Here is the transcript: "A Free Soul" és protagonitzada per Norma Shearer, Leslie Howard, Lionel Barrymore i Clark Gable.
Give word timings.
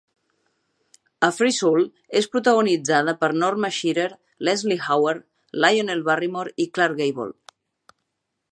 "A 1.25 1.27
Free 1.39 1.53
Soul" 1.57 1.83
és 2.21 2.27
protagonitzada 2.35 3.15
per 3.19 3.29
Norma 3.43 3.71
Shearer, 3.75 4.07
Leslie 4.49 4.85
Howard, 4.89 5.23
Lionel 5.67 6.05
Barrymore 6.09 6.57
i 6.67 6.71
Clark 6.79 6.97
Gable. 7.03 7.29